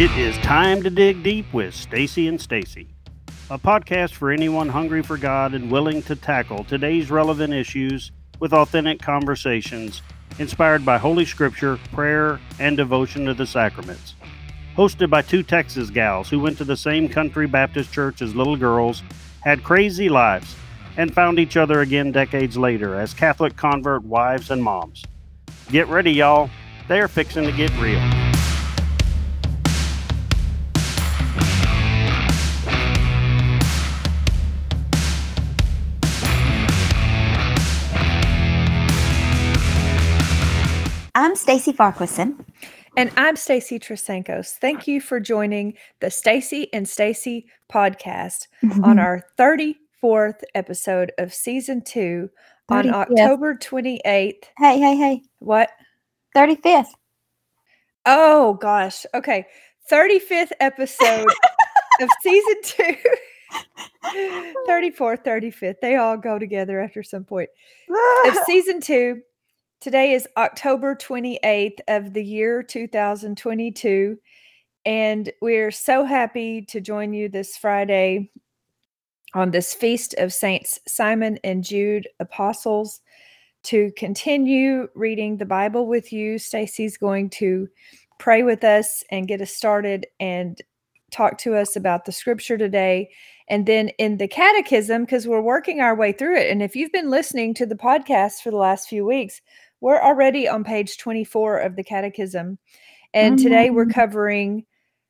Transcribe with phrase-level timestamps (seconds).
[0.00, 2.86] It is time to dig deep with Stacy and Stacy,
[3.50, 8.52] a podcast for anyone hungry for God and willing to tackle today's relevant issues with
[8.52, 10.02] authentic conversations
[10.38, 14.14] inspired by Holy Scripture, prayer, and devotion to the sacraments.
[14.76, 18.56] Hosted by two Texas gals who went to the same country Baptist church as little
[18.56, 19.02] girls,
[19.40, 20.54] had crazy lives,
[20.96, 25.02] and found each other again decades later as Catholic convert wives and moms.
[25.72, 26.50] Get ready, y'all.
[26.86, 28.27] They're fixing to get real.
[41.18, 42.46] I'm Stacy Farquharson.
[42.96, 44.52] And I'm Stacy Trasancos.
[44.52, 48.84] Thank you for joining the Stacy and Stacy podcast mm-hmm.
[48.84, 52.30] on our 34th episode of season two
[52.68, 54.04] on October 28th.
[54.04, 54.38] Hey,
[54.78, 55.22] hey, hey.
[55.40, 55.70] What?
[56.36, 56.90] 35th.
[58.06, 59.04] Oh gosh.
[59.12, 59.44] Okay.
[59.90, 61.26] 35th episode
[62.00, 62.96] of season two.
[64.68, 65.80] 34th, 35th.
[65.82, 67.48] They all go together after some point.
[68.24, 69.22] Of season two.
[69.80, 74.18] Today is October 28th of the year 2022.
[74.84, 78.32] And we're so happy to join you this Friday
[79.34, 83.02] on this feast of Saints Simon and Jude apostles
[83.64, 86.40] to continue reading the Bible with you.
[86.40, 87.68] Stacy's going to
[88.18, 90.60] pray with us and get us started and
[91.12, 93.10] talk to us about the scripture today.
[93.48, 96.50] And then in the catechism, because we're working our way through it.
[96.50, 99.40] And if you've been listening to the podcast for the last few weeks,
[99.80, 102.58] we're already on page 24 of the catechism.
[103.14, 103.94] And today we're Mhm.
[103.94, 104.64] covering,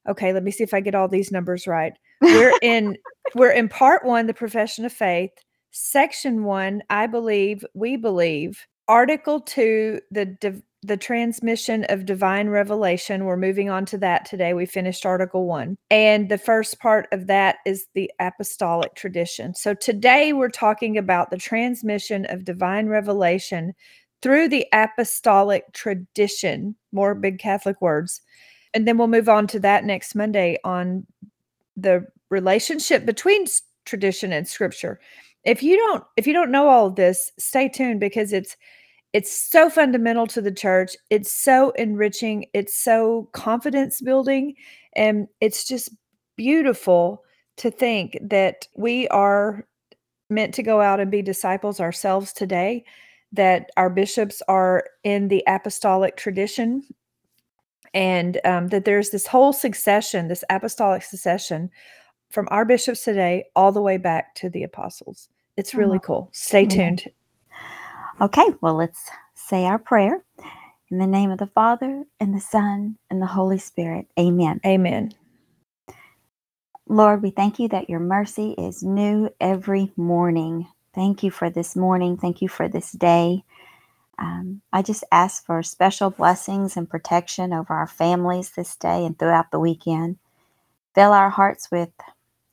[0.08, 1.92] okay, let me see if I get all these numbers right.
[2.22, 2.96] We're in
[3.34, 5.30] we're in part 1 the profession of faith,
[5.70, 13.24] section 1 I believe, we believe, article 2 the div- the transmission of divine revelation.
[13.24, 14.54] We're moving on to that today.
[14.54, 15.76] We finished article 1.
[15.90, 19.54] And the first part of that is the apostolic tradition.
[19.54, 23.74] So today we're talking about the transmission of divine revelation
[24.22, 27.22] through the apostolic tradition, more mm-hmm.
[27.22, 28.20] big Catholic words.
[28.74, 31.06] And then we'll move on to that next Monday on
[31.76, 33.46] the relationship between
[33.84, 35.00] tradition and scripture.
[35.44, 38.56] If you don't if you don't know all of this, stay tuned because it's
[39.14, 40.94] it's so fundamental to the church.
[41.08, 44.54] It's so enriching, it's so confidence building
[44.94, 45.90] and it's just
[46.36, 47.24] beautiful
[47.56, 49.66] to think that we are
[50.28, 52.84] meant to go out and be disciples ourselves today
[53.32, 56.82] that our bishops are in the apostolic tradition
[57.94, 61.70] and um, that there's this whole succession, this apostolic succession
[62.30, 65.28] from our bishops today all the way back to the apostles.
[65.56, 66.28] It's really Oh, cool.
[66.32, 66.68] Stay yeah.
[66.68, 67.04] tuned.
[68.20, 70.22] Okay, well, let's say our prayer.
[70.90, 74.06] In the name of the Father, and the Son, and the Holy Spirit.
[74.18, 74.58] Amen.
[74.64, 75.12] Amen.
[76.88, 80.66] Lord, we thank you that your mercy is new every morning.
[80.94, 82.16] Thank you for this morning.
[82.16, 83.44] Thank you for this day.
[84.18, 89.18] Um, I just ask for special blessings and protection over our families this day and
[89.18, 90.18] throughout the weekend.
[90.94, 91.90] Fill our hearts with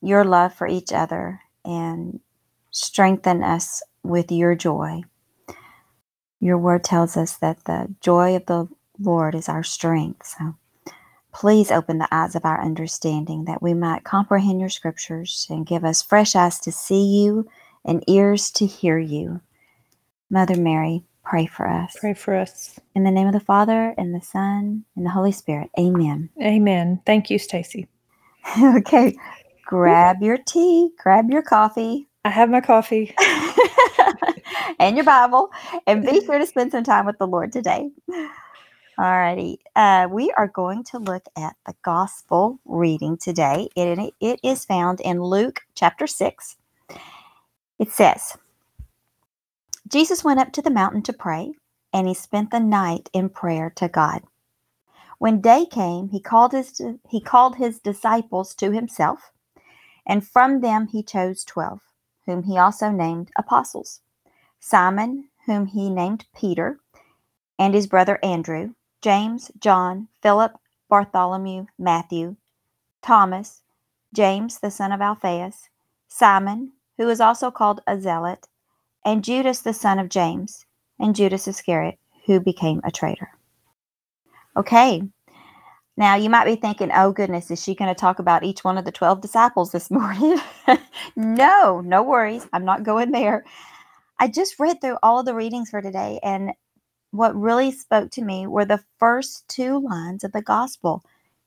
[0.01, 2.19] your love for each other and
[2.69, 5.01] strengthen us with your joy.
[6.39, 8.67] Your word tells us that the joy of the
[8.99, 10.27] Lord is our strength.
[10.27, 10.55] So
[11.33, 15.83] please open the eyes of our understanding that we might comprehend your scriptures and give
[15.83, 17.49] us fresh eyes to see you
[17.85, 19.41] and ears to hear you.
[20.29, 21.95] Mother Mary, pray for us.
[21.99, 22.79] Pray for us.
[22.95, 25.69] In the name of the Father, and the Son, and the Holy Spirit.
[25.79, 26.29] Amen.
[26.41, 27.01] Amen.
[27.05, 27.87] Thank you, Stacy.
[28.77, 29.15] okay,
[29.65, 33.13] grab your tea, grab your coffee, I have my coffee.
[34.79, 35.49] and your Bible,
[35.87, 37.89] and be sure to spend some time with the Lord today.
[38.99, 43.67] Alrighty, uh, we are going to look at the gospel reading today.
[43.75, 46.55] It, it is found in Luke chapter 6.
[47.77, 48.37] It says,
[49.87, 51.53] Jesus went up to the mountain to pray,
[51.93, 54.23] and he spent the night in prayer to God.
[55.19, 59.31] When day came, he called his he called his disciples to himself,
[60.05, 61.81] and from them he chose twelve,
[62.25, 64.01] whom he also named apostles:
[64.59, 66.79] Simon, whom he named Peter,
[67.57, 70.53] and his brother Andrew, James, John, Philip,
[70.89, 72.35] Bartholomew, Matthew,
[73.01, 73.61] Thomas,
[74.13, 75.69] James the son of Alphaeus,
[76.07, 78.47] Simon, who is also called a zealot,
[79.03, 80.65] and Judas the son of James,
[80.99, 83.29] and Judas Iscariot, who became a traitor.
[84.57, 85.01] Okay.
[85.97, 88.77] Now you might be thinking, oh goodness, is she going to talk about each one
[88.77, 90.39] of the 12 disciples this morning?
[91.15, 92.47] no, no worries.
[92.53, 93.45] I'm not going there.
[94.19, 96.51] I just read through all of the readings for today, and
[97.11, 101.03] what really spoke to me were the first two lines of the gospel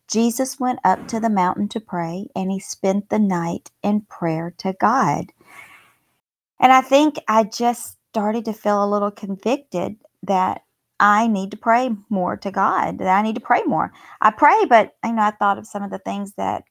[0.08, 4.54] Jesus went up to the mountain to pray and he spent the night in prayer
[4.56, 5.32] to God.
[6.60, 10.62] And I think I just started to feel a little convicted that
[11.00, 13.92] I need to pray more to God, that I need to pray more.
[14.20, 16.64] I pray, but you know, I thought of some of the things that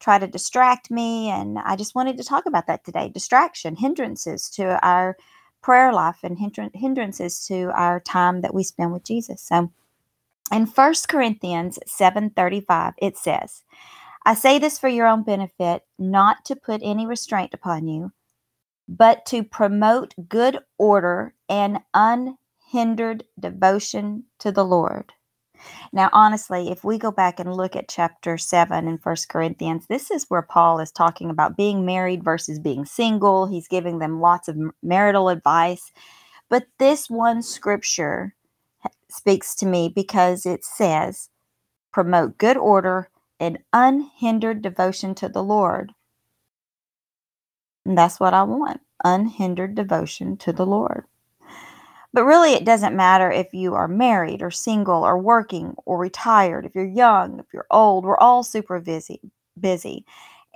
[0.00, 3.08] try to distract me, and I just wanted to talk about that today.
[3.08, 5.16] Distraction, hindrances to our
[5.62, 6.38] prayer life, and
[6.74, 9.40] hindrances to our time that we spend with Jesus.
[9.42, 9.70] So,
[10.52, 13.62] in First Corinthians seven thirty five, it says,
[14.24, 18.12] "I say this for your own benefit, not to put any restraint upon you."
[18.88, 25.12] But to promote good order and unhindered devotion to the Lord.
[25.92, 30.10] Now, honestly, if we go back and look at chapter 7 in First Corinthians, this
[30.10, 33.46] is where Paul is talking about being married versus being single.
[33.46, 35.90] He's giving them lots of marital advice.
[36.48, 38.34] But this one scripture
[39.10, 41.28] speaks to me because it says,
[41.92, 45.92] promote good order and unhindered devotion to the Lord.
[47.88, 51.04] And that's what I want unhindered devotion to the Lord.
[52.12, 56.66] But really, it doesn't matter if you are married or single or working or retired,
[56.66, 59.20] if you're young, if you're old, we're all super busy.
[59.58, 60.04] busy.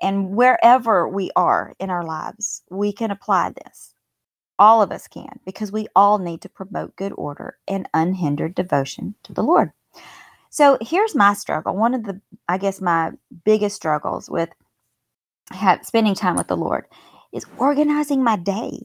[0.02, 3.94] And wherever we are in our lives, we can apply this.
[4.58, 9.14] All of us can, because we all need to promote good order and unhindered devotion
[9.22, 9.72] to the Lord.
[10.50, 11.74] So here's my struggle.
[11.76, 13.12] One of the, I guess, my
[13.44, 14.50] biggest struggles with
[15.50, 16.86] have, spending time with the Lord
[17.32, 18.80] is organizing my day.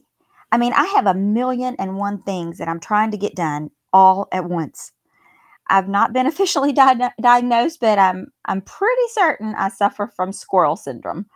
[0.50, 3.70] I mean, I have a million and one things that I'm trying to get done
[3.92, 4.92] all at once.
[5.68, 10.76] I've not been officially di- diagnosed, but I'm I'm pretty certain I suffer from squirrel
[10.76, 11.26] syndrome.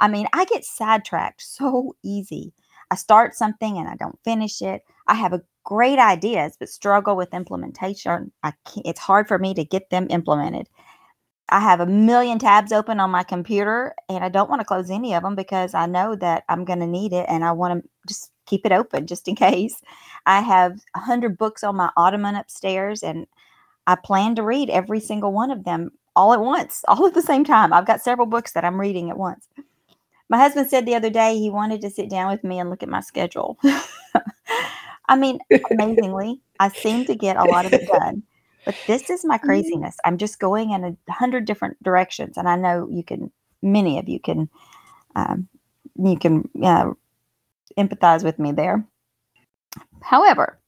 [0.00, 2.52] I mean, I get sidetracked so easy.
[2.90, 4.82] I start something and I don't finish it.
[5.06, 8.32] I have a great ideas, but struggle with implementation.
[8.42, 10.68] I can't, it's hard for me to get them implemented.
[11.50, 14.90] I have a million tabs open on my computer and I don't want to close
[14.90, 17.82] any of them because I know that I'm going to need it and I want
[17.82, 19.80] to just keep it open just in case.
[20.26, 23.26] I have 100 books on my ottoman upstairs and
[23.86, 27.22] I plan to read every single one of them all at once, all at the
[27.22, 27.72] same time.
[27.72, 29.48] I've got several books that I'm reading at once.
[30.28, 32.82] My husband said the other day he wanted to sit down with me and look
[32.82, 33.58] at my schedule.
[35.08, 35.38] I mean,
[35.70, 38.22] amazingly, I seem to get a lot of it done.
[38.64, 39.46] But this is my mm-hmm.
[39.46, 39.96] craziness.
[40.04, 43.30] I'm just going in a hundred different directions, and I know you can.
[43.62, 44.48] Many of you can.
[45.16, 45.48] Um,
[45.96, 46.92] you can uh,
[47.76, 48.86] empathize with me there.
[50.00, 50.58] However,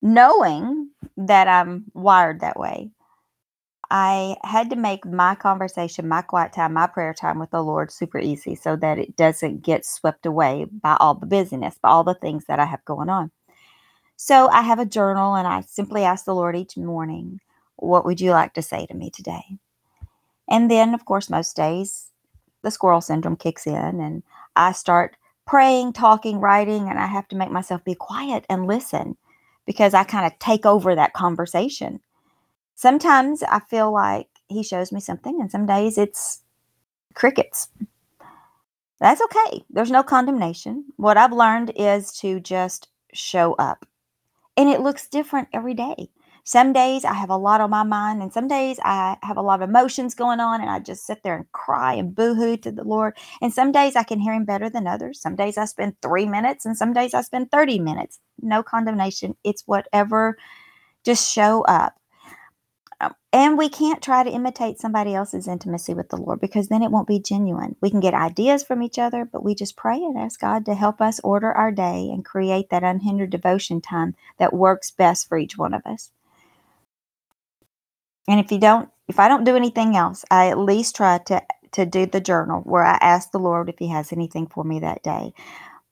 [0.00, 2.90] knowing that I'm wired that way,
[3.90, 7.90] I had to make my conversation, my quiet time, my prayer time with the Lord
[7.90, 12.04] super easy so that it doesn't get swept away by all the busyness, by all
[12.04, 13.30] the things that I have going on.
[14.20, 17.38] So I have a journal and I simply ask the Lord each morning,
[17.76, 19.44] What would you like to say to me today?
[20.50, 22.10] And then, of course, most days
[22.62, 24.24] the squirrel syndrome kicks in and
[24.56, 25.16] I start
[25.46, 29.16] praying, talking, writing, and I have to make myself be quiet and listen
[29.66, 32.00] because I kind of take over that conversation.
[32.74, 36.40] Sometimes I feel like he shows me something, and some days it's
[37.14, 37.68] crickets.
[38.98, 39.64] That's okay.
[39.70, 40.86] There's no condemnation.
[40.96, 43.86] What I've learned is to just show up
[44.58, 46.10] and it looks different every day.
[46.44, 49.42] Some days I have a lot on my mind, and some days I have a
[49.42, 52.72] lot of emotions going on, and I just sit there and cry and boohoo to
[52.72, 53.16] the Lord.
[53.40, 55.20] And some days I can hear Him better than others.
[55.20, 58.18] Some days I spend three minutes, and some days I spend 30 minutes.
[58.42, 59.36] No condemnation.
[59.44, 60.36] It's whatever,
[61.04, 61.94] just show up.
[63.00, 66.82] Um, and we can't try to imitate somebody else's intimacy with the Lord because then
[66.82, 67.76] it won't be genuine.
[67.80, 70.74] We can get ideas from each other, but we just pray and ask God to
[70.74, 75.38] help us order our day and create that unhindered devotion time that works best for
[75.38, 76.10] each one of us.
[78.28, 81.42] And if you don't, if I don't do anything else, I at least try to
[81.72, 84.80] to do the journal where I ask the Lord if He has anything for me
[84.80, 85.32] that day.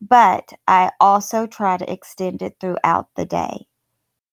[0.00, 3.66] But I also try to extend it throughout the day.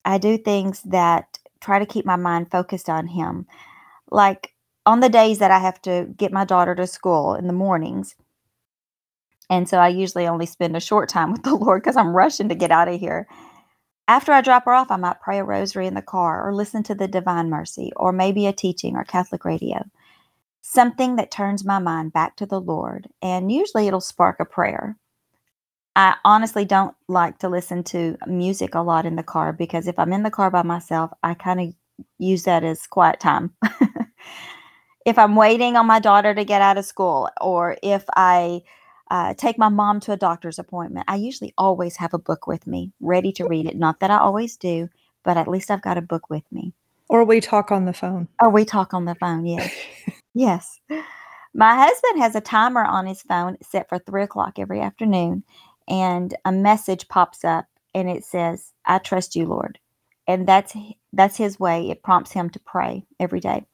[0.05, 1.32] I do things that
[1.63, 3.47] try to keep my mind focused on him.
[4.11, 4.53] Like
[4.85, 8.15] on the days that I have to get my daughter to school in the mornings.
[9.49, 12.49] And so I usually only spend a short time with the Lord because I'm rushing
[12.49, 13.27] to get out of here.
[14.07, 16.83] After I drop her off, I might pray a rosary in the car or listen
[16.83, 19.85] to the Divine Mercy or maybe a teaching or Catholic radio.
[20.61, 23.07] Something that turns my mind back to the Lord.
[23.21, 24.97] And usually it'll spark a prayer.
[25.95, 29.99] I honestly don't like to listen to music a lot in the car because if
[29.99, 31.73] I'm in the car by myself, I kind of
[32.17, 33.53] use that as quiet time.
[35.05, 38.61] if I'm waiting on my daughter to get out of school, or if I
[39.11, 42.65] uh, take my mom to a doctor's appointment, I usually always have a book with
[42.65, 43.77] me, ready to read it.
[43.77, 44.89] Not that I always do,
[45.23, 46.73] but at least I've got a book with me.
[47.09, 48.27] Or we talk on the phone.
[48.41, 49.71] Or we talk on the phone, yes.
[50.33, 50.79] yes.
[51.53, 55.43] My husband has a timer on his phone set for three o'clock every afternoon,
[55.87, 59.79] and a message pops up and it says, I trust you, Lord.
[60.27, 60.73] And that's
[61.11, 61.89] that's his way.
[61.89, 63.65] It prompts him to pray every day.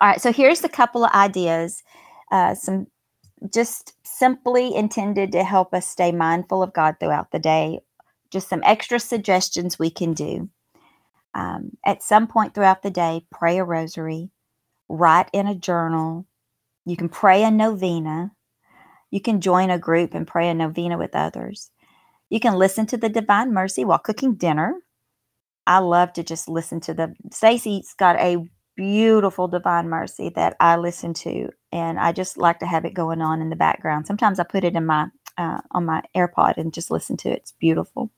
[0.00, 1.82] All right, so here's a couple of ideas,
[2.30, 2.86] uh, some
[3.52, 7.80] just simply intended to help us stay mindful of God throughout the day.
[8.30, 10.48] Just some extra suggestions we can do.
[11.34, 14.30] Um, at some point throughout the day, pray a rosary,
[14.88, 16.26] write in a journal.
[16.84, 18.32] You can pray a novena.
[19.14, 21.70] You can join a group and pray a novena with others.
[22.30, 24.74] You can listen to the Divine Mercy while cooking dinner.
[25.68, 27.14] I love to just listen to the.
[27.32, 28.38] Stacy's got a
[28.76, 33.22] beautiful Divine Mercy that I listen to, and I just like to have it going
[33.22, 34.08] on in the background.
[34.08, 35.06] Sometimes I put it in my
[35.38, 37.38] uh, on my AirPod and just listen to it.
[37.38, 38.10] It's beautiful.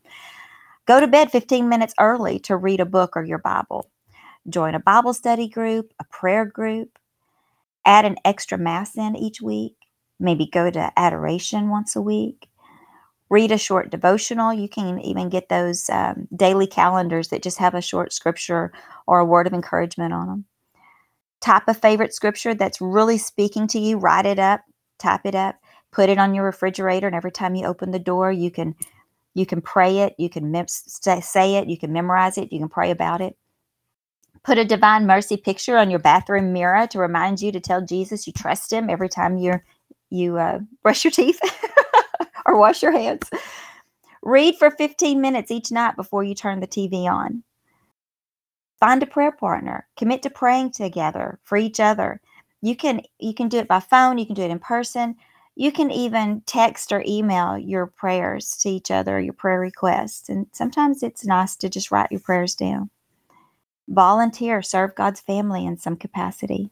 [0.87, 3.91] Go to bed 15 minutes early to read a book or your Bible.
[4.49, 6.99] Join a Bible study group, a prayer group.
[7.85, 9.77] Add an extra Mass in each week.
[10.19, 12.49] Maybe go to adoration once a week.
[13.29, 14.53] Read a short devotional.
[14.53, 18.73] You can even get those um, daily calendars that just have a short scripture
[19.07, 20.45] or a word of encouragement on them.
[21.41, 23.99] Type a favorite scripture that's really speaking to you.
[23.99, 24.63] Write it up,
[24.99, 25.57] type it up,
[25.93, 28.75] put it on your refrigerator, and every time you open the door, you can
[29.35, 32.71] you can pray it, you can mem- say it, you can memorize it, you can
[32.71, 33.37] pray about it.
[34.45, 38.27] Put a divine mercy picture on your bathroom mirror to remind you to tell Jesus
[38.27, 39.61] you trust him every time you
[40.11, 41.41] you uh, brush your teeth
[42.47, 43.29] or wash your hands.
[44.23, 47.43] Read for 15 minutes each night before you turn the TV on.
[48.81, 49.87] Find a prayer partner.
[49.97, 52.21] Commit to praying together for each other.
[52.61, 55.17] You can you can do it by phone, you can do it in person.
[55.55, 60.29] You can even text or email your prayers to each other, your prayer requests.
[60.29, 62.91] And sometimes it's nice to just write your prayers down.
[63.89, 66.71] Volunteer, serve God's family in some capacity.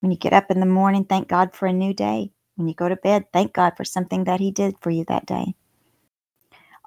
[0.00, 2.30] When you get up in the morning, thank God for a new day.
[2.56, 5.26] When you go to bed, thank God for something that He did for you that
[5.26, 5.54] day.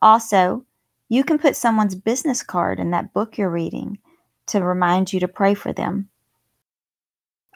[0.02, 0.66] Also,
[1.10, 4.00] you can put someone's business card in that book you're reading
[4.48, 6.10] to remind you to pray for them.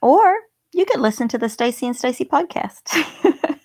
[0.02, 0.36] Or
[0.74, 2.84] you could listen to the Stacy and Stacy podcast.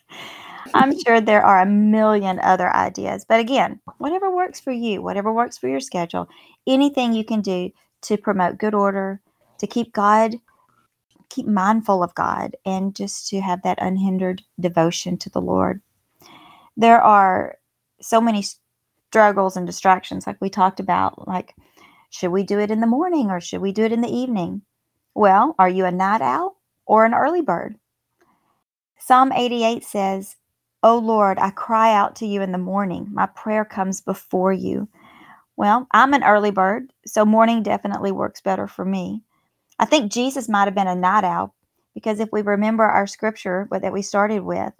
[0.75, 5.33] I'm sure there are a million other ideas, but again, whatever works for you, whatever
[5.33, 6.29] works for your schedule,
[6.67, 7.71] anything you can do
[8.03, 9.21] to promote good order,
[9.59, 10.37] to keep God,
[11.31, 15.81] keep mindful of God, and just to have that unhindered devotion to the Lord.
[16.77, 17.57] There are
[18.01, 18.45] so many
[19.09, 21.55] struggles and distractions, like we talked about, like
[22.11, 24.63] should we do it in the morning or should we do it in the evening?
[25.15, 26.61] Well, are you a night owl?
[26.91, 27.77] or an early bird.
[28.99, 30.35] Psalm 88 says,
[30.83, 33.07] O Lord, I cry out to you in the morning.
[33.13, 34.89] My prayer comes before you.
[35.57, 39.23] Well, I'm an early bird, so morning definitely works better for me.
[39.81, 41.55] I think Jesus might have been a night owl
[41.95, 44.75] because if we remember our scripture that we started with,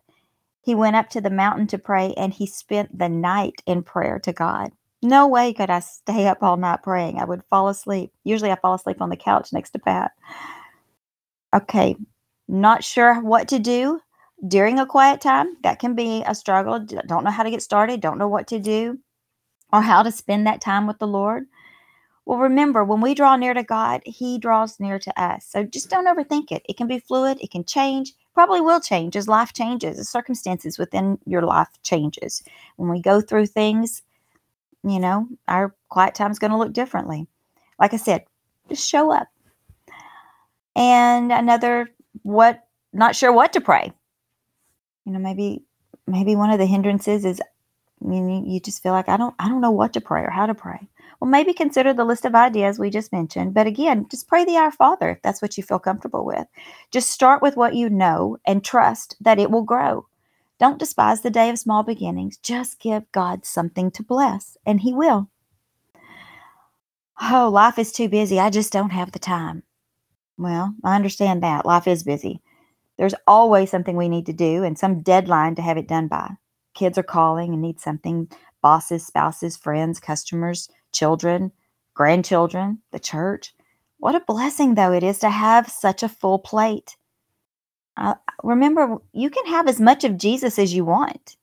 [0.63, 4.21] he went up to the mountain to pray and he spent the night in prayer
[4.21, 4.73] to God.
[5.03, 7.19] No way could I stay up all night praying.
[7.19, 8.13] I would fall asleep.
[8.25, 10.13] Usually I fall asleep on the couch next to Pat.
[11.57, 11.97] Okay,
[12.47, 14.01] not sure what to do
[14.47, 15.57] during a quiet time.
[15.63, 16.79] That can be a struggle.
[17.07, 18.99] Don't know how to get started, don't know what to do,
[19.73, 21.47] or how to spend that time with the Lord.
[22.31, 25.45] Well, remember, when we draw near to God, He draws near to us.
[25.45, 26.63] So just don't overthink it.
[26.69, 30.79] It can be fluid, it can change, probably will change as life changes, as circumstances
[30.79, 32.45] within your life changes.
[32.77, 34.03] When we go through things,
[34.85, 37.27] you know, our quiet time is going to look differently.
[37.81, 38.27] Like I said,
[38.69, 39.27] just show up
[40.77, 41.91] and another
[42.23, 43.93] what not sure what to pray
[45.05, 45.65] you know maybe
[46.07, 47.43] maybe one of the hindrances is
[48.01, 50.47] you, you just feel like i don't i don't know what to pray or how
[50.47, 50.89] to pray.
[51.21, 54.57] Well maybe consider the list of ideas we just mentioned but again just pray the
[54.57, 56.47] our father if that's what you feel comfortable with.
[56.91, 60.07] Just start with what you know and trust that it will grow.
[60.59, 62.39] Don't despise the day of small beginnings.
[62.39, 65.29] Just give god something to bless and he will.
[67.21, 68.41] Oh life is too busy.
[68.41, 69.63] I just don't have the time.
[70.39, 71.67] Well, I understand that.
[71.67, 72.41] Life is busy.
[72.97, 76.37] There's always something we need to do and some deadline to have it done by.
[76.75, 78.29] Kids are calling and need something.
[78.63, 81.53] Bosses, spouses, friends, customers, children,
[81.95, 83.55] grandchildren, the church.
[83.99, 86.97] What a blessing, though, it is to have such a full plate.
[87.97, 91.37] Uh, remember, you can have as much of Jesus as you want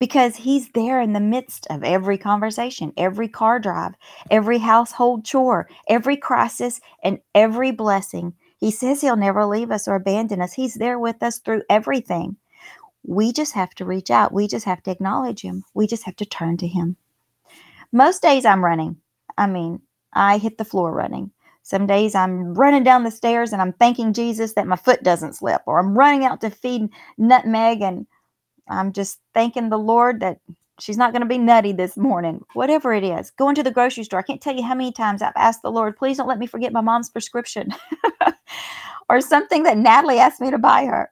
[0.00, 3.94] because he's there in the midst of every conversation, every car drive,
[4.30, 8.34] every household chore, every crisis, and every blessing.
[8.58, 10.52] He says he'll never leave us or abandon us.
[10.52, 12.36] He's there with us through everything.
[13.08, 14.34] We just have to reach out.
[14.34, 15.64] We just have to acknowledge him.
[15.72, 16.96] We just have to turn to him.
[17.90, 18.98] Most days I'm running.
[19.38, 19.80] I mean,
[20.12, 21.30] I hit the floor running.
[21.62, 25.36] Some days I'm running down the stairs and I'm thanking Jesus that my foot doesn't
[25.36, 28.06] slip, or I'm running out to feed Nutmeg and
[28.68, 30.40] I'm just thanking the Lord that
[30.78, 32.44] she's not going to be nutty this morning.
[32.52, 34.20] Whatever it is, going to the grocery store.
[34.20, 36.46] I can't tell you how many times I've asked the Lord, please don't let me
[36.46, 37.74] forget my mom's prescription
[39.08, 41.10] or something that Natalie asked me to buy her.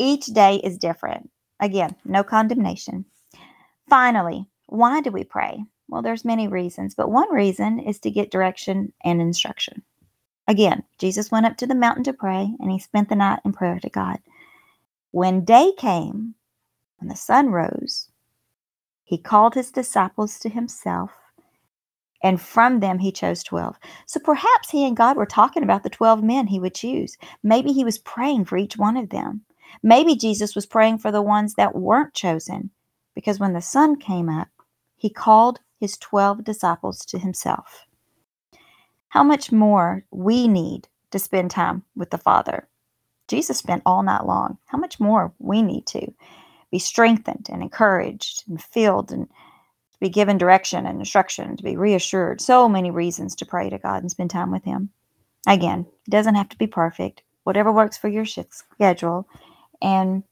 [0.00, 1.28] Each day is different.
[1.60, 3.04] Again, no condemnation.
[3.90, 5.62] Finally, why do we pray?
[5.88, 9.82] Well, there's many reasons, but one reason is to get direction and instruction.
[10.48, 13.52] Again, Jesus went up to the mountain to pray and he spent the night in
[13.52, 14.20] prayer to God.
[15.10, 16.34] When day came,
[16.96, 18.08] when the sun rose,
[19.04, 21.10] he called his disciples to himself,
[22.22, 23.76] and from them he chose 12.
[24.06, 27.18] So perhaps he and God were talking about the 12 men he would choose.
[27.42, 29.44] Maybe he was praying for each one of them.
[29.82, 32.70] Maybe Jesus was praying for the ones that weren't chosen,
[33.14, 34.48] because when the sun came up,
[34.96, 37.86] he called his 12 disciples to himself.
[39.08, 42.68] How much more we need to spend time with the Father.
[43.28, 44.58] Jesus spent all night long.
[44.66, 46.12] How much more we need to
[46.70, 49.28] be strengthened and encouraged and filled and
[50.00, 52.40] be given direction and instruction, to be reassured.
[52.40, 54.90] So many reasons to pray to God and spend time with Him.
[55.46, 57.22] Again, it doesn't have to be perfect.
[57.44, 59.28] Whatever works for your schedule,
[59.82, 60.22] and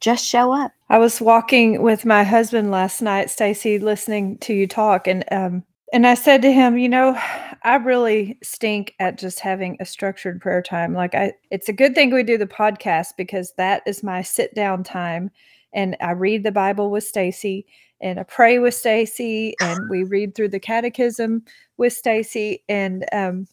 [0.00, 0.72] just show up.
[0.88, 5.64] I was walking with my husband last night, Stacy, listening to you talk, and um,
[5.92, 7.18] and I said to him, you know,
[7.62, 10.94] I really stink at just having a structured prayer time.
[10.94, 14.54] Like I, it's a good thing we do the podcast because that is my sit
[14.54, 15.30] down time,
[15.72, 17.66] and I read the Bible with Stacy,
[18.00, 21.44] and I pray with Stacy, and we read through the Catechism
[21.76, 23.46] with Stacy, and um,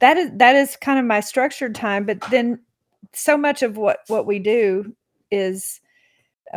[0.00, 2.06] that is that is kind of my structured time.
[2.06, 2.60] But then,
[3.12, 4.94] so much of what what we do
[5.30, 5.80] is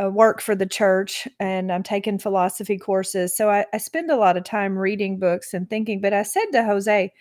[0.02, 3.36] uh, work for the church and I'm taking philosophy courses.
[3.36, 6.01] So I, I spend a lot of time reading books and thinking.
[6.01, 7.14] But I said to Jose,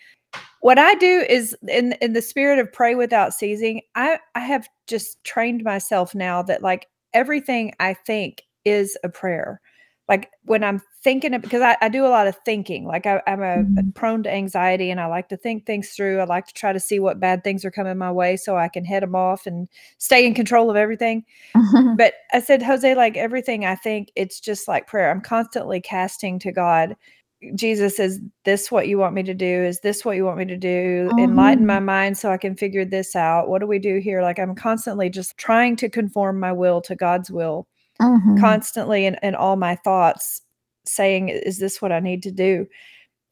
[0.61, 4.69] what I do is in in the spirit of pray without ceasing, I, I have
[4.87, 9.61] just trained myself now that like everything I think is a prayer
[10.09, 13.23] like when I'm thinking of, because I, I do a lot of thinking, like I,
[13.27, 13.95] am a, Mhm.
[13.95, 16.21] prone to anxiety and I like to think things through.
[16.21, 18.69] I like to try to see what bad things are coming my way so I
[18.69, 21.25] can head them off and stay in control of everything.
[21.97, 25.11] But I said, Jose, like everything I think, it's just like prayer.
[25.11, 26.97] I'm constantly casting to God.
[27.55, 29.47] Jesus, is this what you want me to do?
[29.65, 31.13] Is this what you want me to do?
[31.19, 33.49] Enlighten my mind so I can figure this out.
[33.49, 34.23] What do we do here?
[34.23, 37.67] Like I'm constantly just trying to conform my will to God's will
[38.01, 38.41] Mhm.
[38.41, 40.43] constantly in, in all my thoughts
[40.85, 42.67] saying is this what i need to do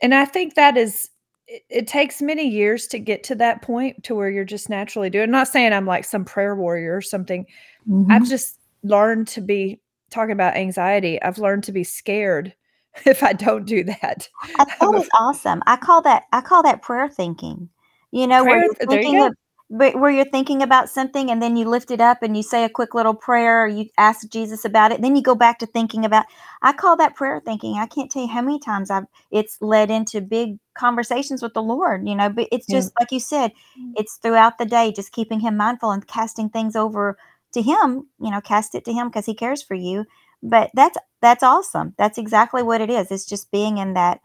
[0.00, 1.10] and i think that is
[1.48, 5.10] it, it takes many years to get to that point to where you're just naturally
[5.10, 7.44] doing I'm not saying i'm like some prayer warrior or something
[7.88, 8.10] Mhm.
[8.10, 12.54] i've just learned to be talking about anxiety i've learned to be scared
[13.04, 15.62] if i don't do that I, that is awesome.
[15.66, 17.68] I call that I call that prayer thinking.
[18.10, 19.34] You know, where you're there you of,
[19.72, 22.68] where you're thinking about something and then you lift it up and you say a
[22.68, 25.02] quick little prayer or you ask Jesus about it.
[25.02, 26.26] Then you go back to thinking about.
[26.62, 27.76] I call that prayer thinking.
[27.78, 31.62] I can't tell you how many times I've it's led into big conversations with the
[31.62, 32.06] Lord.
[32.06, 33.94] You know, but it's just like you said, Mm.
[33.96, 37.18] it's throughout the day, just keeping Him mindful and casting things over
[37.54, 38.08] to Him.
[38.20, 40.04] You know, cast it to Him because He cares for you.
[40.42, 41.94] But that's that's awesome.
[41.98, 43.10] That's exactly what it is.
[43.10, 44.20] It's just being in that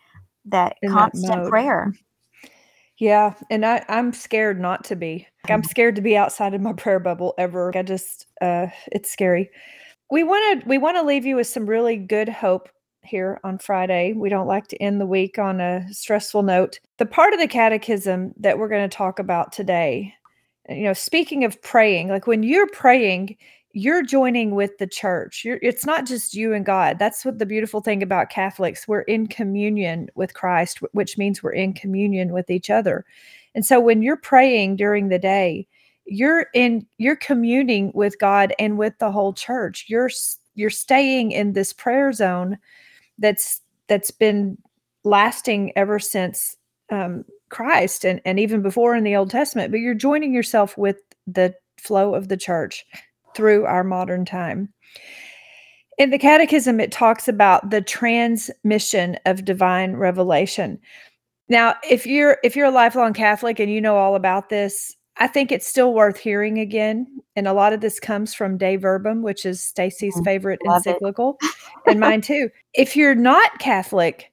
[0.45, 1.49] that In constant mode.
[1.49, 1.93] prayer.
[2.99, 5.27] Yeah, and I I'm scared not to be.
[5.43, 7.71] Like, I'm scared to be outside of my prayer bubble ever.
[7.75, 9.49] I just uh it's scary.
[10.10, 12.69] We want to we want to leave you with some really good hope
[13.03, 14.13] here on Friday.
[14.13, 16.79] We don't like to end the week on a stressful note.
[16.97, 20.13] The part of the catechism that we're going to talk about today,
[20.69, 23.38] you know, speaking of praying, like when you're praying,
[23.77, 25.45] you're joining with the church.
[25.45, 26.97] You're, it's not just you and God.
[26.97, 28.87] That's what the beautiful thing about Catholics.
[28.87, 33.05] We're in communion with Christ, which means we're in communion with each other.
[33.53, 35.67] And so when you're praying during the day,
[36.05, 39.85] you're in you're communing with God and with the whole church.
[39.87, 40.09] You're
[40.55, 42.57] you're staying in this prayer zone
[43.19, 44.57] that's that's been
[45.03, 46.55] lasting ever since
[46.89, 49.69] um, Christ and and even before in the Old Testament.
[49.69, 52.83] But you're joining yourself with the flow of the church
[53.35, 54.73] through our modern time.
[55.97, 60.79] In the Catechism, it talks about the transmission of divine revelation.
[61.49, 65.27] Now, if you're if you're a lifelong Catholic and you know all about this, I
[65.27, 67.07] think it's still worth hearing again.
[67.35, 70.25] And a lot of this comes from Dei Verbum, which is Stacy's Mhm.
[70.25, 71.37] favorite Love encyclical,
[71.87, 72.49] and mine too.
[72.73, 74.31] If you're not Catholic,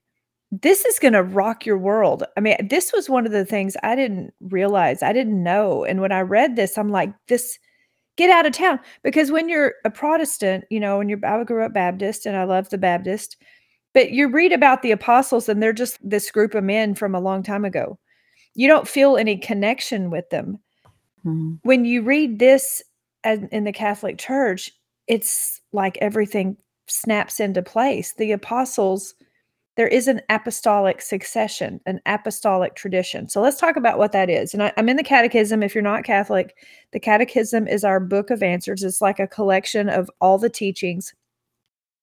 [0.50, 2.24] this is going to rock your world.
[2.36, 5.84] I mean, this was one of the things I didn't realize, I didn't know.
[5.84, 7.58] And when I read this, I'm like, this
[8.16, 11.64] get out of town because when you're a Protestant, you know, when you're I grew
[11.64, 13.36] up Baptist and I love the Baptist,
[13.94, 17.20] But you read about the apostles, and they're just this group of men from a
[17.20, 17.98] long time ago.
[18.54, 20.58] You don't feel any connection with them.
[21.26, 21.60] Mhm.
[21.62, 22.82] When you read this
[23.24, 24.70] in the Catholic Church,
[25.06, 26.56] it's like everything
[26.88, 28.14] snaps into place.
[28.14, 29.14] The apostles,
[29.76, 33.28] there is an apostolic succession, an apostolic tradition.
[33.28, 34.54] So let's talk about what that is.
[34.54, 35.62] And I, I'm in the Catechism.
[35.62, 36.56] If you're not Catholic,
[36.92, 38.82] the Catechism is our book of answers.
[38.82, 41.12] It's like a collection of all the teachings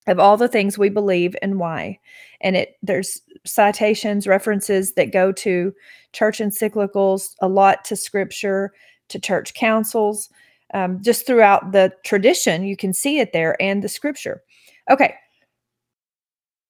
[0.07, 1.99] of all the things we believe and why.
[2.41, 5.73] And it there's citations, references that go to
[6.13, 8.73] church encyclicals, a lot to scripture,
[9.09, 10.29] to church councils,
[10.73, 12.63] um, just throughout the tradition.
[12.63, 14.41] You can see it there and the scripture.
[14.89, 15.15] Okay.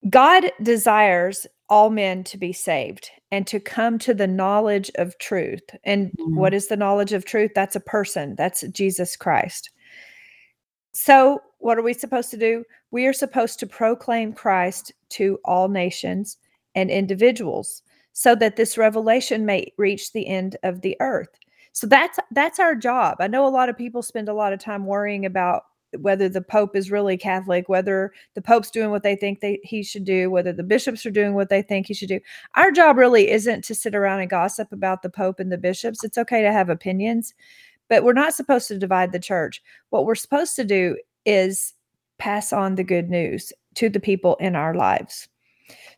[0.09, 5.63] God desires all men to be saved and to come to the knowledge of truth.
[5.83, 6.35] And Mhm.
[6.35, 7.51] what is the knowledge of truth?
[7.55, 9.69] That's a person, that's Jesus Christ.
[10.93, 12.65] So, what are we supposed to do?
[12.89, 16.37] We are supposed to proclaim Christ to all nations
[16.75, 17.83] and individuals
[18.13, 21.29] so that this revelation may reach the end of the earth.
[21.71, 23.17] So that's that's our job.
[23.21, 25.63] I know a lot of people spend a lot of time worrying about
[25.99, 29.83] whether the pope is really catholic, whether the pope's doing what they think they, he
[29.83, 32.19] should do, whether the bishops are doing what they think he should do.
[32.55, 36.03] Our job really isn't to sit around and gossip about the pope and the bishops.
[36.03, 37.33] It's okay to have opinions,
[37.89, 39.61] but we're not supposed to divide the church.
[39.89, 41.73] What we're supposed to do is
[42.17, 45.27] pass on the good news to the people in our lives.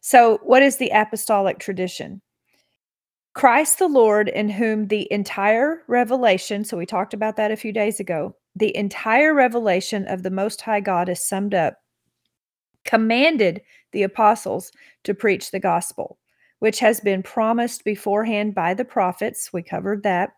[0.02, 2.22] So, what is the apostolic tradition?
[3.34, 7.74] Christ the Lord, in whom the entire revelation, so we talked about that a few
[7.74, 11.78] days ago, the entire revelation of the Most High God is summed up,
[12.86, 13.62] commanded
[13.92, 14.72] the apostles
[15.04, 16.18] to preach the gospel,
[16.60, 19.52] which has been promised beforehand by the prophets.
[19.52, 20.32] We covered that,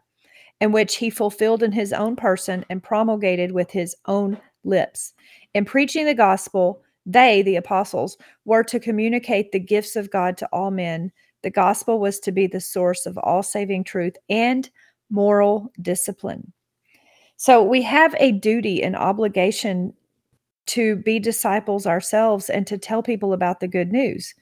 [0.62, 5.14] and which he fulfilled in his own person and promulgated with his own lips.
[5.54, 10.48] In preaching the gospel, they, the apostles, were to communicate the gifts of God to
[10.52, 11.12] all men.
[11.44, 14.70] The gospel was to be the source of all saving truth and
[15.12, 16.52] moral discipline.
[17.38, 19.94] So we have a duty and obligation
[20.68, 24.34] to be disciples ourselves and to tell people about the good news.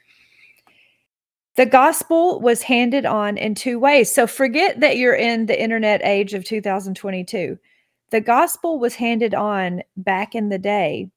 [1.56, 4.13] The gospel was handed on in two ways.
[4.13, 7.60] So forget that you're in the internet age of 2022.
[8.10, 11.12] The gospel was handed on back in the day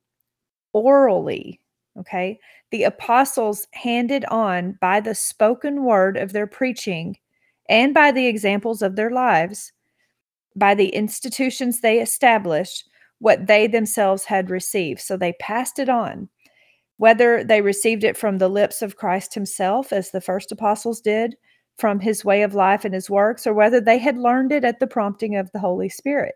[0.72, 1.60] orally.
[1.98, 2.38] Okay.
[2.70, 7.16] The apostles handed on by the spoken word of their preaching
[7.68, 9.72] and by the examples of their lives,
[10.56, 12.88] by the institutions they established,
[13.18, 15.00] what they themselves had received.
[15.00, 16.28] So they passed it on.
[16.98, 21.36] Whether they received it from the lips of Christ himself, as the first apostles did,
[21.76, 24.80] from his way of life and his works, or whether they had learned it at
[24.80, 26.34] the prompting of the Holy Spirit.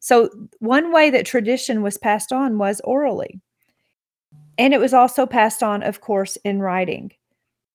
[0.00, 3.40] So, one way that tradition was passed on was orally.
[4.56, 7.12] And it was also passed on, of course, in writing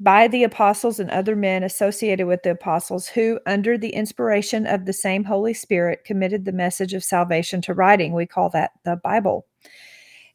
[0.04, 4.86] by the apostles and other men associated with the apostles who, under the inspiration of
[4.86, 8.13] the same Holy Spirit, committed the message of salvation to writing.
[8.13, 9.46] We call that the Bible.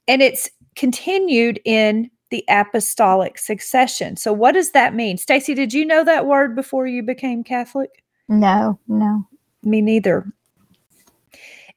[0.08, 4.16] And it's continued in the apostolic succession.
[4.16, 5.18] So, what does that mean?
[5.18, 8.02] Stacy, did you know that word before you became Catholic?
[8.26, 9.26] No, no.
[9.62, 10.32] Me neither.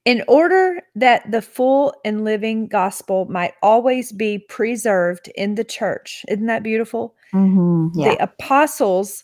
[0.03, 6.25] In order that the full and living gospel might always be preserved in the church,
[6.27, 7.15] isn't that beautiful?
[7.31, 8.15] hmm Yeah.
[8.15, 9.23] The apostles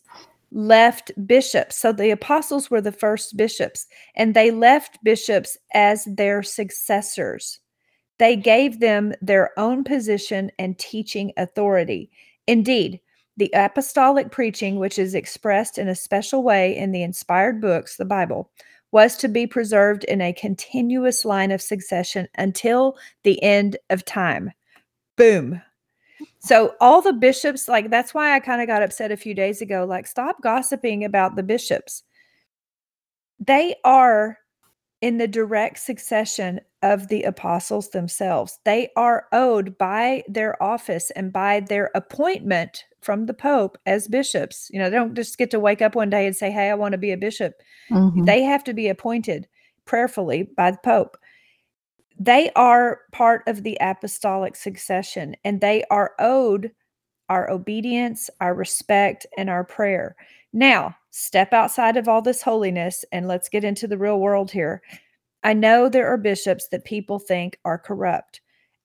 [0.51, 1.75] left bishops.
[1.75, 7.59] So the apostles were the first bishops, and they left bishops as their successors.
[8.19, 12.09] They gave them their own position and teaching authority.
[12.47, 12.99] Indeed,
[13.35, 18.05] the apostolic preaching, which is expressed in a special way in the inspired books, the
[18.05, 18.49] Bible,
[18.91, 24.51] was to be preserved in a continuous line of succession until the end of time.
[25.15, 25.61] Boom.
[26.39, 29.61] So, all the bishops, like that's why I kind of got upset a few days
[29.61, 29.85] ago.
[29.85, 32.03] Like, stop gossiping about the bishops.
[33.39, 34.37] They are
[35.01, 38.59] in the direct succession of the apostles themselves.
[38.65, 44.69] They are owed by their office and by their appointment from the Pope as bishops.
[44.69, 46.73] You know, they don't just get to wake up one day and say, Hey, I
[46.73, 47.53] want to be a bishop.
[47.89, 48.25] Mhm.
[48.25, 49.47] They have to be appointed
[49.85, 51.15] prayerfully by the Pope.
[52.19, 56.73] They are part of the apostolic succession and they are owed
[57.29, 60.17] our obedience, our respect, and our prayer.
[60.51, 64.81] Now, step outside of all this holiness and let's get into the real world here.
[65.43, 68.41] I know there are bishops that people think are corrupt.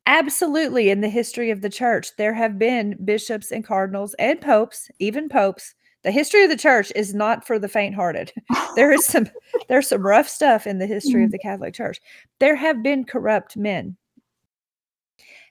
[0.07, 4.91] Absolutely, in the history of the church, there have been bishops and cardinals and popes,
[4.99, 5.75] even popes.
[6.03, 8.33] The history of the church is not for the faint-hearted.
[8.75, 9.29] There is some
[9.69, 11.33] there's some rough stuff in the history of mm-hmm.
[11.33, 12.01] the Catholic Church.
[12.41, 13.97] There have been corrupt men.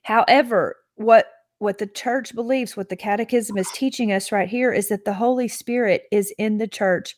[0.03, 1.27] However, what
[1.59, 5.13] what the church believes, what the catechism is teaching us right here is that the
[5.13, 7.15] Holy Spirit is in the church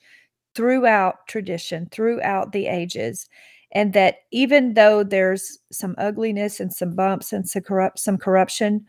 [0.54, 3.30] throughout tradition, throughout the ages.
[3.74, 8.86] And that even though there's some ugliness and some bumps and some corrupt some corruption,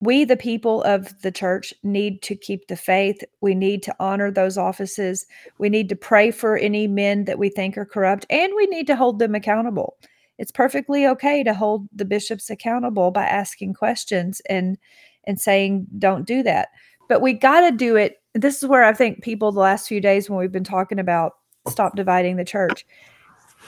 [0.00, 3.22] we the people of the church need to keep the faith.
[3.40, 5.26] We need to honor those offices.
[5.58, 8.86] We need to pray for any men that we think are corrupt and we need
[8.88, 9.96] to hold them accountable.
[10.38, 14.76] It's perfectly okay to hold the bishops accountable by asking questions and
[15.24, 16.68] and saying don't do that.
[17.08, 20.00] But we got to do it this is where I think people the last few
[20.00, 21.34] days when we've been talking about
[21.68, 22.86] stop dividing the church,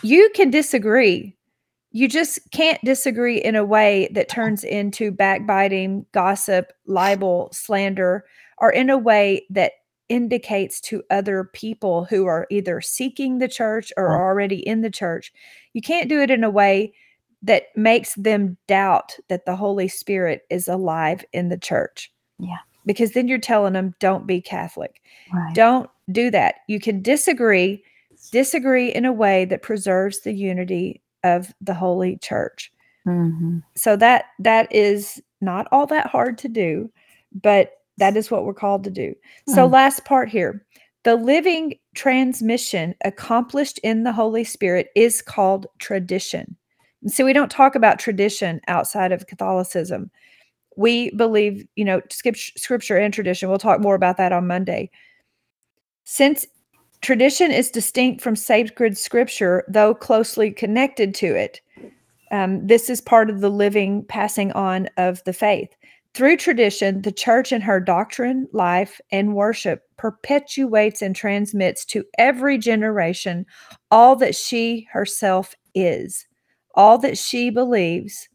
[0.05, 1.37] you can disagree.
[1.93, 8.25] You just can't disagree in a way that turns into backbiting, gossip, libel, slander,
[8.59, 9.73] or in a way that
[10.09, 14.91] indicates to other people who are either seeking the church or are already in the
[14.91, 15.33] church.
[15.73, 16.93] You can't do it in a way
[17.43, 22.13] that makes them doubt that the Holy Spirit is alive in the church.
[22.39, 25.03] Yeah because then you're telling them don't be Catholic.
[25.33, 25.55] Right.
[25.55, 26.57] Don't do that.
[26.69, 27.83] You can disagree,
[28.31, 32.73] disagree in a way that preserves the unity of the Holy Church.
[33.07, 33.63] Mhm.
[33.77, 36.91] So that that is not all that hard to do,
[37.43, 39.15] but that is what we're called to do.
[39.47, 39.73] So Mm.
[39.73, 40.65] last part here.
[41.05, 46.57] The living transmission accomplished in the Holy Spirit is called tradition.
[47.07, 50.11] So we don't talk about tradition outside of Catholicism
[50.77, 53.49] we believe, you know, scripture and tradition.
[53.49, 54.91] We'll talk more about that on Monday.
[56.05, 56.47] Since
[57.05, 61.61] tradition is distinct from sacred scripture, though closely connected to it,
[62.33, 65.69] um, this is part of the living passing on of the faith.
[66.15, 72.57] Through tradition, the church in her doctrine, life, and worship perpetuates and transmits to every
[72.57, 73.45] generation
[73.91, 76.27] all that she herself is,
[76.75, 78.29] all that she believes,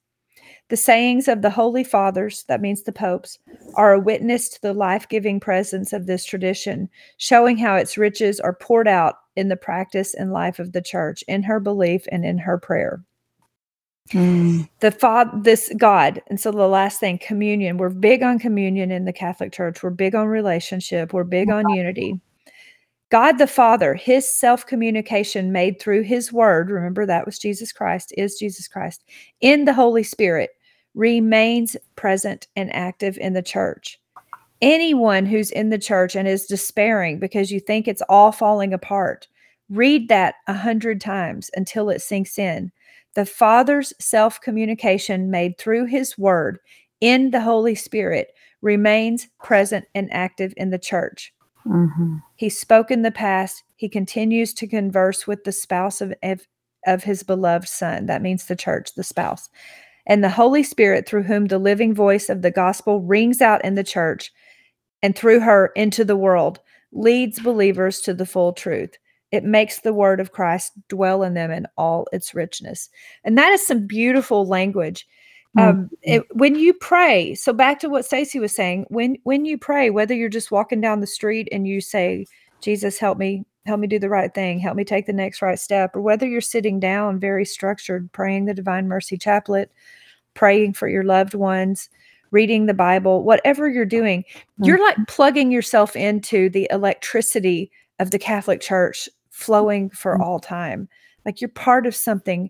[0.69, 3.39] the sayings of the Holy Fathers, that means the popes,
[3.75, 8.39] are a witness to the life giving presence of this tradition, showing how its riches
[8.39, 12.23] are poured out in the practice and life of the church, in her belief and
[12.23, 13.03] in her prayer.
[14.11, 14.69] Mm.
[14.79, 17.77] The Father, this God, and so the last thing, communion.
[17.77, 19.83] We're big on communion in the Catholic Church.
[19.83, 21.13] We're big on relationship.
[21.13, 22.19] We're big on unity.
[23.09, 28.13] God the Father, his self communication made through his word, remember that was Jesus Christ,
[28.17, 29.03] is Jesus Christ,
[29.41, 30.51] in the Holy Spirit,
[30.95, 33.99] remains present and active in the church.
[34.61, 39.27] Anyone who's in the church and is despairing because you think it's all falling apart,
[39.69, 42.71] read that a hundred times until it sinks in.
[43.15, 46.59] The Father's self communication made through his word
[47.01, 51.33] in the Holy Spirit remains present and active in the church.
[51.65, 52.21] Mhm.
[52.35, 53.63] He spoke in the past.
[53.75, 56.47] He continues to converse with the spouse of, of,
[56.85, 58.05] of his beloved son.
[58.07, 59.49] That means the church, the spouse.
[60.09, 63.75] And the Holy Spirit, through whom the living voice of the gospel rings out in
[63.75, 64.31] the church
[65.01, 66.59] and through her into the world,
[66.91, 68.97] leads believers to the full truth.
[69.31, 72.89] It makes the word of Christ dwell in them in all its richness.
[73.23, 75.07] And that is some beautiful language.
[75.57, 79.57] Um, it, when you pray, so back to what Stacy was saying, when when you
[79.57, 82.25] pray, whether you're just walking down the street and you say,
[82.61, 85.59] Jesus, help me, help me do the right thing, help me take the next right
[85.59, 89.69] step, or whether you're sitting down very structured, praying the Divine Mercy Chaplet,
[90.39, 91.89] praying for your loved ones,
[92.31, 94.23] reading the Bible, whatever you're doing,
[94.59, 100.21] you're like plugging yourself into the electricity of the Catholic Church flowing for Mm.
[100.21, 100.87] all time.
[101.25, 102.49] Like you're part of something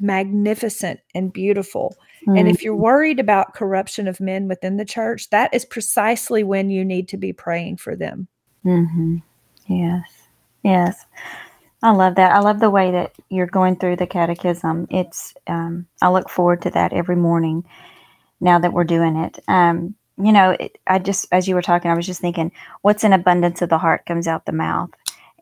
[0.00, 1.96] magnificent and beautiful.
[2.28, 2.50] And Mm.
[2.50, 6.84] if you're worried about corruption of men within the church, that is precisely when you
[6.84, 8.28] need to be praying for them.
[8.64, 9.22] Mhm.
[9.66, 10.28] Yes.
[10.62, 11.04] Yes.
[11.82, 12.32] I love that.
[12.32, 14.86] I love the way that you're going through the catechism.
[14.90, 17.64] It's um, I look forward to that every morning.
[18.40, 21.90] Now that we're doing it, um, you know, it, I just as you were talking,
[21.90, 24.90] I was just thinking, what's in abundance of the heart comes out the mouth,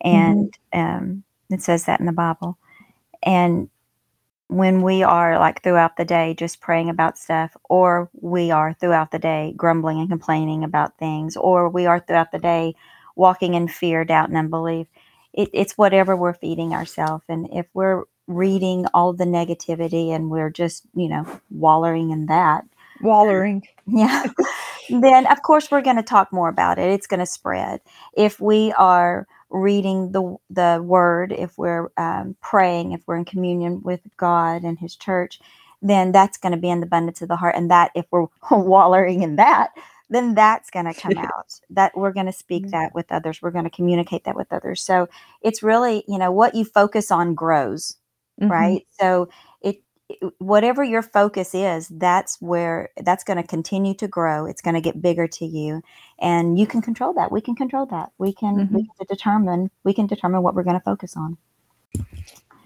[0.03, 2.59] and um, it says that in the Bible.
[3.23, 3.69] And
[4.49, 9.11] when we are like throughout the day just praying about stuff, or we are throughout
[9.11, 12.75] the day grumbling and complaining about things, or we are throughout the day
[13.17, 14.87] walking in fear, doubt, and unbelief.
[15.37, 17.25] It, it's whatever we're feeding ourselves.
[17.29, 22.65] And if we're reading all the negativity and we're just, you know, wallowing in that,
[23.01, 23.63] Wallering.
[23.87, 24.25] yeah,
[24.89, 26.91] then of course we're going to talk more about it.
[26.91, 27.81] It's going to spread.
[28.17, 33.83] If we are reading the the word, if we're um, praying, if we're in communion
[33.83, 35.41] with God and His church,
[35.83, 37.55] then that's going to be in the abundance of the heart.
[37.57, 39.71] And that if we're wallowing in that,
[40.09, 41.59] then that's going to come out.
[41.71, 42.71] That we're going to speak Mhm.
[42.71, 43.41] that with others.
[43.43, 44.83] We're going to communicate that with others.
[44.83, 45.09] So
[45.43, 47.97] it's really, you know, what you focus on grows
[48.41, 48.51] Mhm.
[48.51, 49.29] right so
[49.63, 49.83] it
[50.39, 54.47] whatever your focus is, that's where that's going to continue to grow.
[54.47, 55.83] It's going to get bigger to you,
[56.21, 57.33] and you can control that.
[57.33, 58.13] We can control that.
[58.19, 58.71] We can Mhm.
[58.73, 61.37] we can determine we can determine what we're going to focus on.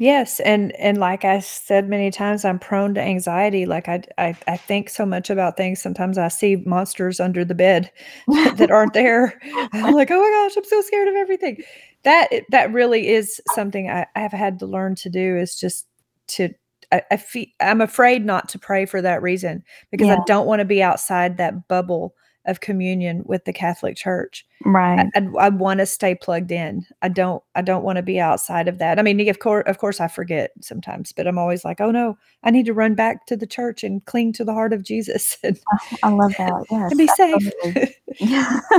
[0.02, 3.66] Yes, and and like I said many times, I'm prone to anxiety.
[3.66, 5.82] Like I I, I think so much about things.
[5.82, 7.92] Sometimes I see monsters under the bed
[8.56, 9.38] that aren't there.
[9.74, 11.58] I'm like, oh my gosh, I'm so scared of everything.
[12.04, 15.36] That that really is something I, I have had to learn to do.
[15.36, 15.86] Is just
[16.28, 16.48] to
[16.92, 20.24] I, I feel I'm afraid not to pray for that reason because I Yeah.
[20.26, 22.14] don't want to be outside that bubble
[22.46, 24.46] of communion with the Catholic Church.
[24.64, 25.08] Right.
[25.14, 26.86] I, I, want to stay plugged in.
[27.02, 27.42] I don't.
[27.54, 28.98] I don't want to be outside of that.
[28.98, 32.16] I mean, of course, of course, I forget sometimes, but I'm always like, oh no,
[32.42, 35.38] I need to run back to the church and cling to the heart of Jesus
[35.44, 36.50] and, ah, I love that.
[36.70, 36.90] Yes.
[36.90, 37.96] and be absolutely.
[38.20, 38.70] safe.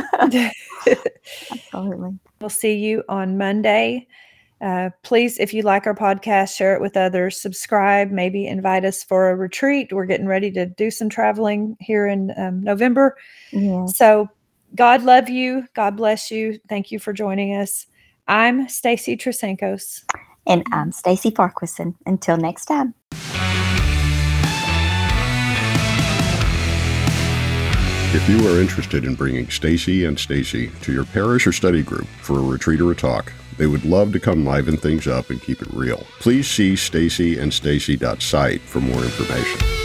[1.74, 2.20] absolutely.
[2.42, 4.08] we'll see you on Monday.
[4.62, 7.42] Uh, please, if you like our podcast, share it with others.
[7.42, 8.12] Subscribe.
[8.12, 9.92] Maybe invite us for a retreat.
[9.92, 13.18] We're getting ready to do some traveling here in um, November.
[13.52, 13.98] Yes.
[13.98, 14.30] So,
[14.76, 15.68] God love you.
[15.74, 16.60] God bless you.
[16.70, 17.88] Thank you for joining us.
[18.28, 20.04] I'm Stacy Trasancos.
[20.48, 21.96] And I'm Stacy Farquharson.
[22.06, 22.94] Until next time.
[28.14, 32.08] If you are interested in bringing Stacy and Stacy to your parish or study group
[32.22, 35.40] for a retreat or a talk, they would love to come liven things up and
[35.40, 36.08] keep it real.
[36.20, 39.81] Please see stacyandstacy.site for more information.